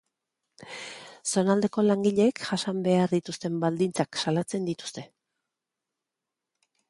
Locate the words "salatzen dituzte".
4.23-5.07